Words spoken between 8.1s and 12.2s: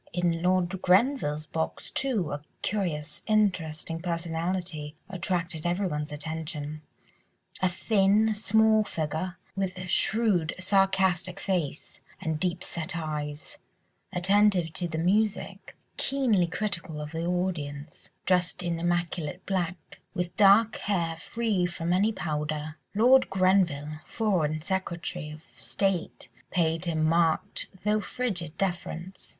small figure with shrewd, sarcastic face